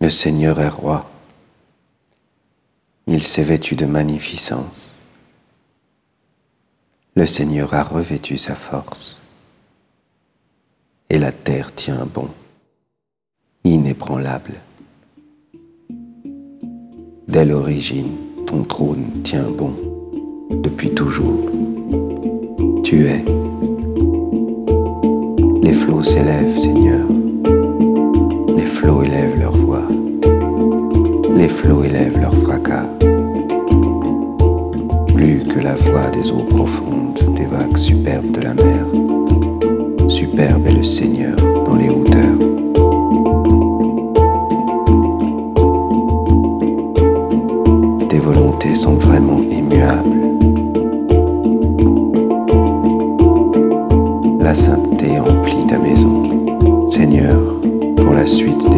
[0.00, 1.10] Le Seigneur est roi.
[3.08, 4.94] Il s'est vêtu de magnificence.
[7.16, 9.16] Le Seigneur a revêtu sa force.
[11.10, 12.28] Et la terre tient bon,
[13.64, 14.60] inébranlable.
[17.26, 19.74] Dès l'origine, ton trône tient bon,
[20.62, 21.50] depuis toujours.
[22.84, 23.24] Tu es.
[25.60, 27.04] Les flots s'élèvent, Seigneur.
[28.56, 29.57] Les flots élèvent leur
[31.48, 32.86] flots élèvent leur fracas.
[35.14, 38.84] Plus que la voix des eaux profondes, des vagues superbes de la mer.
[40.08, 42.38] Superbe est le Seigneur dans les hauteurs.
[48.08, 50.16] Tes volontés sont vraiment immuables.
[54.40, 56.22] La sainteté emplit ta maison.
[56.90, 57.38] Seigneur,
[57.96, 58.77] pour la suite des